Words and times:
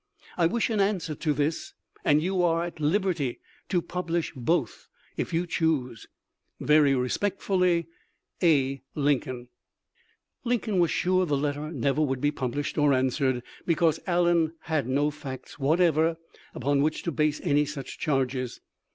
"I 0.39 0.47
wish 0.47 0.71
an 0.71 0.79
answer 0.79 1.13
to 1.13 1.31
this,.and 1.31 2.23
you 2.23 2.41
are 2.41 2.63
at 2.63 2.79
liberty 2.79 3.39
to 3.69 3.83
publish 3.83 4.33
both 4.35 4.87
if 5.15 5.31
you 5.31 5.45
choose."" 5.45 6.07
Very 6.59 6.95
respectfully," 6.95 7.85
A. 8.41 8.81
Lincoln." 8.95 9.31
Col. 9.31 9.37
Robert 9.37 9.49
Allen. 9.59 10.49
Lincoln 10.49 10.79
was 10.79 10.89
sure 10.89 11.27
the 11.27 11.37
letter 11.37 11.71
never 11.71 12.01
would 12.01 12.19
be 12.19 12.31
published 12.31 12.79
or 12.79 12.93
answered, 12.95 13.43
because 13.67 13.99
Allen 14.07 14.53
had 14.61 14.87
no 14.87 15.11
facts 15.11 15.59
whatever 15.59 16.17
upon 16.55 16.81
which 16.81 17.03
to 17.03 17.11
base 17.11 17.39
any 17.43 17.65
such 17.65 17.99
charges. 17.99 18.59